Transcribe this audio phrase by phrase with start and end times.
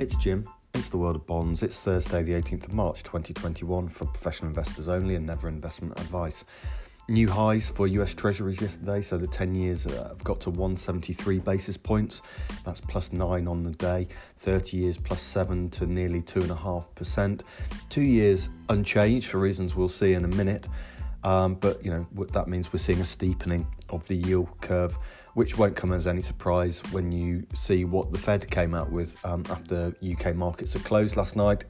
[0.00, 0.44] It's Jim.
[0.74, 1.64] It's the world of bonds.
[1.64, 6.44] It's Thursday, the 18th of March 2021 for professional investors only and never investment advice.
[7.08, 11.40] New highs for US Treasuries yesterday, so the 10 years uh, have got to 173
[11.40, 12.22] basis points.
[12.64, 14.06] That's plus nine on the day.
[14.36, 17.40] 30 years plus seven to nearly 2.5%.
[17.88, 20.68] Two years unchanged for reasons we'll see in a minute.
[21.24, 24.96] Um, but you know that means we're seeing a steepening of the yield curve,
[25.34, 29.16] which won't come as any surprise when you see what the Fed came out with
[29.24, 31.64] um, after UK markets are closed last night.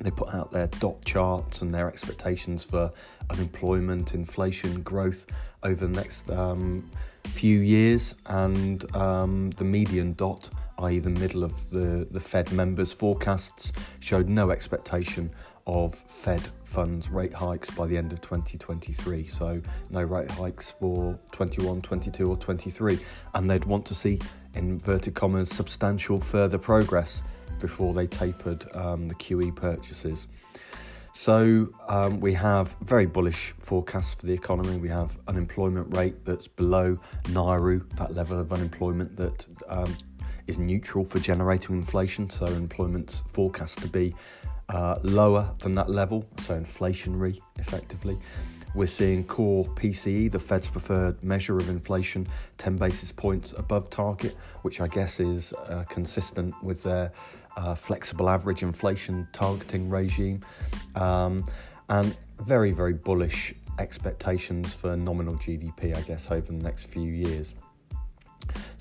[0.00, 2.92] They put out their dot charts and their expectations for
[3.30, 5.26] unemployment, inflation, growth
[5.62, 6.90] over the next um,
[7.24, 10.48] few years, and um, the median dot,
[10.78, 15.30] i.e., the middle of the, the Fed members' forecasts, showed no expectation
[15.66, 19.26] of Fed funds rate hikes by the end of 2023.
[19.28, 22.98] So, no rate hikes for 21, 22, or 23.
[23.34, 24.18] And they'd want to see,
[24.54, 27.22] inverted commas, substantial further progress
[27.60, 30.28] before they tapered um, the QE purchases.
[31.16, 34.78] So um, we have very bullish forecasts for the economy.
[34.78, 39.96] We have unemployment rate that's below NAIRU, that level of unemployment that um,
[40.48, 42.28] is neutral for generating inflation.
[42.28, 44.12] So employment's forecast to be
[44.68, 48.18] uh, lower than that level, so inflationary effectively.
[48.74, 52.26] We're seeing core PCE, the Fed's preferred measure of inflation,
[52.58, 57.12] 10 basis points above target, which I guess is uh, consistent with their
[57.56, 60.40] uh, flexible average inflation targeting regime,
[60.96, 61.48] um,
[61.88, 67.54] and very, very bullish expectations for nominal GDP, I guess, over the next few years.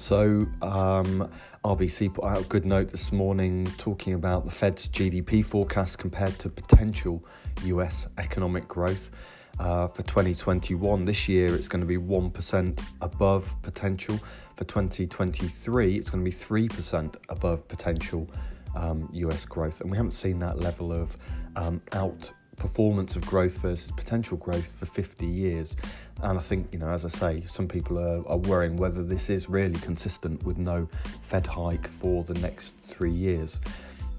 [0.04, 1.32] So, um,
[1.64, 6.38] RBC put out a good note this morning talking about the Fed's GDP forecast compared
[6.40, 7.26] to potential
[7.64, 9.12] US economic growth.
[9.59, 14.20] Uh, for 2021, this year it's going to be 1% above potential.
[14.58, 18.30] For 2023, it's going to be 3% above potential
[18.76, 19.80] um, US growth.
[19.80, 21.18] And we haven't seen that level of
[21.56, 25.75] um, out performance of growth versus potential growth for 50 years.
[26.22, 29.30] And I think, you know, as I say, some people are, are worrying whether this
[29.30, 30.88] is really consistent with no
[31.24, 33.59] Fed hike for the next three years.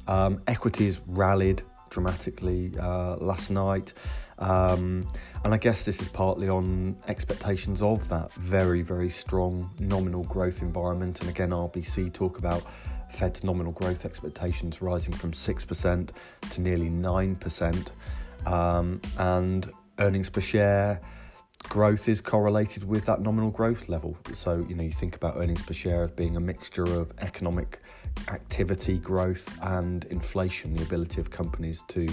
[0.06, 3.92] Um, equities rallied dramatically uh, last night.
[4.38, 5.06] Um,
[5.44, 10.60] and I guess this is partly on expectations of that very, very strong nominal growth
[10.62, 11.20] environment.
[11.20, 12.62] And again, RBC talk about
[13.12, 16.10] Fed's nominal growth expectations rising from 6%
[16.50, 17.88] to nearly 9%.
[18.46, 21.00] Um, and earnings per share
[21.68, 24.16] growth is correlated with that nominal growth level.
[24.34, 27.80] So, you know, you think about earnings per share as being a mixture of economic
[28.28, 32.06] activity growth and inflation, the ability of companies to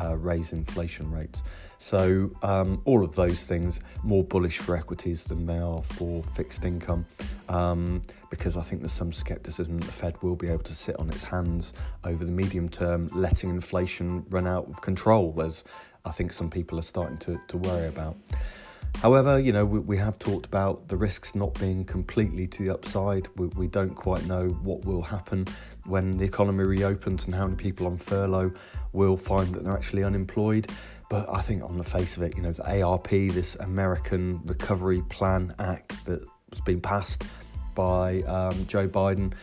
[0.00, 1.42] uh, raise inflation rates.
[1.78, 6.64] So, um, all of those things more bullish for equities than they are for fixed
[6.64, 7.04] income,
[7.48, 8.00] um,
[8.30, 11.08] because I think there's some skepticism that the Fed will be able to sit on
[11.10, 11.74] its hands
[12.04, 15.64] over the medium term, letting inflation run out of control, as
[16.04, 18.16] I think some people are starting to, to worry about.
[19.00, 22.70] However, you know, we, we, have talked about the risks not being completely to the
[22.70, 23.28] upside.
[23.36, 25.46] We, we, don't quite know what will happen
[25.84, 28.52] when the economy reopens and how many people on furlough
[28.92, 30.70] will find that they're actually unemployed.
[31.10, 35.02] But I think on the face of it, you know, the ARP, this American Recovery
[35.10, 37.24] Plan Act that's been passed
[37.74, 39.34] by um, Joe Biden,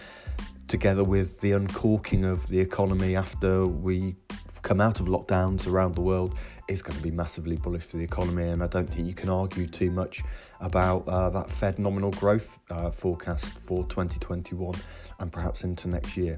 [0.68, 4.16] together with the uncorking of the economy after we
[4.63, 6.35] come out of lockdowns around the world,
[6.72, 9.30] is going to be massively bullish for the economy, and I don't think you can
[9.30, 10.24] argue too much
[10.59, 14.76] about uh, that Fed nominal growth uh, forecast for 2021
[15.20, 16.38] and perhaps into next year.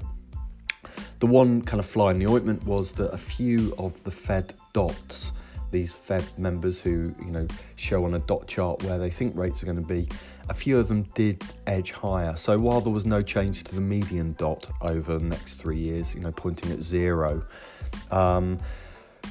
[1.20, 4.54] The one kind of fly in the ointment was that a few of the Fed
[4.72, 5.32] dots,
[5.70, 7.46] these Fed members who you know
[7.76, 10.08] show on a dot chart where they think rates are going to be,
[10.48, 12.36] a few of them did edge higher.
[12.36, 16.14] So while there was no change to the median dot over the next three years,
[16.14, 17.44] you know, pointing at zero.
[18.10, 18.58] Um,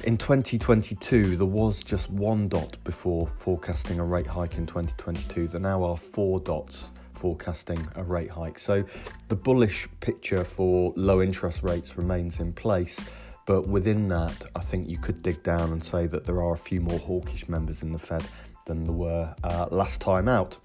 [0.02, 5.48] in 2022, there was just one dot before forecasting a rate hike in 2022.
[5.48, 8.58] There now are four dots forecasting a rate hike.
[8.58, 8.84] So
[9.28, 13.00] the bullish picture for low interest rates remains in place.
[13.46, 16.58] But within that, I think you could dig down and say that there are a
[16.58, 18.24] few more hawkish members in the Fed
[18.66, 20.56] than there were uh, last time out.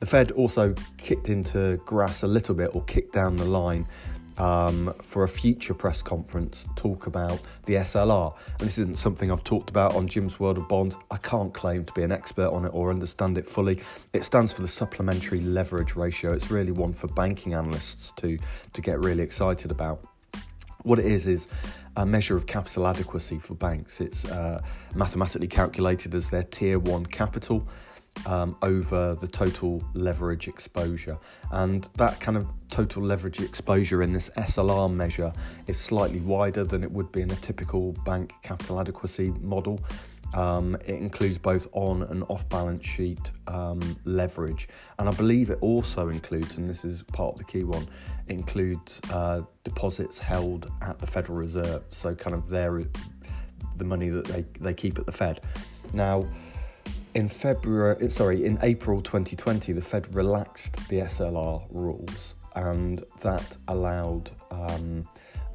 [0.00, 3.86] The Fed also kicked into grass a little bit or kicked down the line
[4.40, 8.34] um, for a future press conference talk about the SLR.
[8.58, 10.96] And this isn't something I've talked about on Jim's World of Bonds.
[11.10, 13.82] I can't claim to be an expert on it or understand it fully.
[14.14, 16.32] It stands for the supplementary leverage ratio.
[16.32, 18.38] It's really one for banking analysts to,
[18.72, 20.02] to get really excited about.
[20.84, 21.46] What it is is
[21.96, 24.00] a measure of capital adequacy for banks.
[24.00, 24.62] It's uh,
[24.94, 27.68] mathematically calculated as their tier one capital
[28.26, 31.18] um, over the total leverage exposure.
[31.50, 35.32] And that kind of total leverage exposure in this SLR measure
[35.66, 39.80] is slightly wider than it would be in a typical bank capital adequacy model.
[40.34, 44.68] Um, it includes both on and off balance sheet um, leverage.
[44.98, 47.88] And I believe it also includes, and this is part of the key one,
[48.28, 51.82] includes uh, deposits held at the Federal Reserve.
[51.90, 52.80] So, kind of their
[53.76, 55.40] the money that they, they keep at the Fed.
[55.92, 56.28] Now,
[57.14, 64.30] in February, sorry, in April 2020, the Fed relaxed the SLR rules, and that allowed
[64.50, 65.06] um,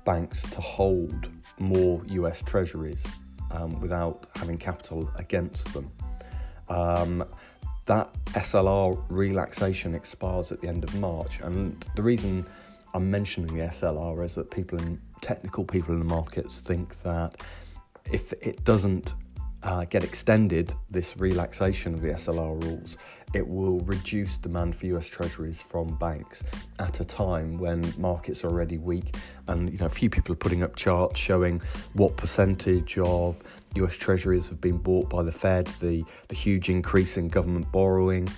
[0.05, 3.05] banks to hold more US Treasuries
[3.51, 5.91] um, without having capital against them.
[6.69, 7.23] Um,
[7.85, 12.45] that SLR relaxation expires at the end of March, and the reason
[12.93, 17.41] I'm mentioning the SLR is that people in technical people in the markets think that
[18.11, 19.13] if it doesn't
[19.65, 22.97] uh, get extended, this relaxation of the SLR rules,
[23.33, 26.43] it will reduce demand for US Treasuries from banks
[26.79, 29.15] at a time when markets are already weak.
[29.47, 31.61] And you know, a few people are putting up charts showing
[31.93, 33.35] what percentage of
[33.75, 38.29] US Treasuries have been bought by the Fed, the, the huge increase in government borrowing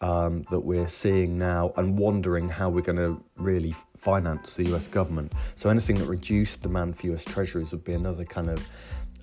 [0.00, 4.88] um, that we're seeing now, and wondering how we're going to really finance the US
[4.88, 5.32] government.
[5.54, 8.68] So anything that reduced demand for US Treasuries would be another kind of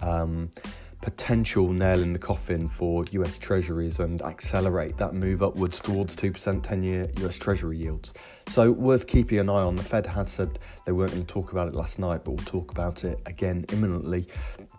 [0.01, 0.50] um,
[1.01, 6.62] potential nail in the coffin for US Treasuries and accelerate that move upwards towards 2%
[6.62, 8.13] 10 year US Treasury yields.
[8.50, 9.75] So, worth keeping an eye on.
[9.75, 12.46] The Fed has said they weren't going to talk about it last night, but we'll
[12.46, 14.28] talk about it again imminently.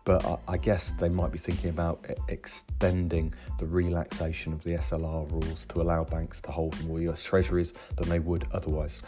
[0.05, 5.66] But I, guess they might be thinking about extending the relaxation of the SLR rules
[5.66, 9.02] to allow banks to hold more US Treasuries than they would otherwise.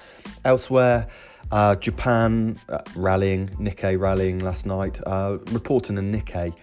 [0.45, 1.09] Elsewhere,
[1.51, 5.01] uh, Japan uh, rallying, Nikkei rallying last night.
[5.05, 6.55] Uh, reporting in Nikkei,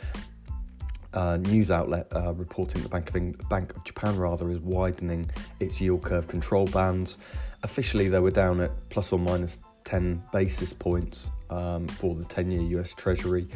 [1.13, 5.29] uh, news outlet uh, reporting the Bank of, Bank of Japan rather is widening
[5.59, 7.17] its yield curve control bands.
[7.63, 12.51] Officially, they were down at plus or minus 10 basis points um, for the 10
[12.51, 13.47] year US Treasury.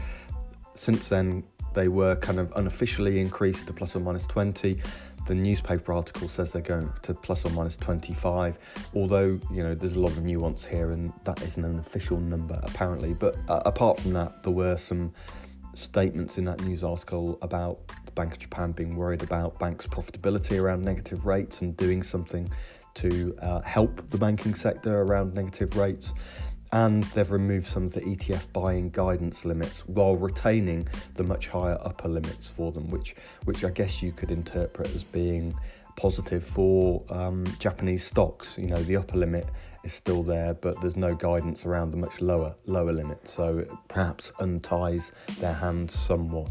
[0.75, 4.79] Since then, they were kind of unofficially increased to plus or minus 20.
[5.25, 8.57] The newspaper article says they're going to plus or minus 25,
[8.93, 12.59] although you know there's a lot of nuance here, and that isn't an official number
[12.63, 13.13] apparently.
[13.13, 15.13] But uh, apart from that, there were some
[15.75, 20.61] statements in that news article about the Bank of Japan being worried about banks' profitability
[20.61, 22.49] around negative rates and doing something
[22.95, 26.13] to uh, help the banking sector around negative rates.
[26.71, 31.77] And they've removed some of the ETF buying guidance limits while retaining the much higher
[31.81, 33.15] upper limits for them, which,
[33.45, 35.53] which I guess you could interpret as being
[35.95, 38.57] positive for um, Japanese stocks.
[38.57, 39.47] You know, the upper limit
[39.83, 43.71] is still there, but there's no guidance around the much lower lower limit, so it
[43.87, 46.49] perhaps unties their hands somewhat.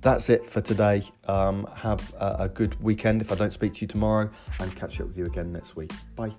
[0.00, 1.08] That's it for today.
[1.28, 4.30] Um, have a, a good weekend if I don't speak to you tomorrow,
[4.60, 5.92] and catch up with you again next week.
[6.16, 6.32] Bye.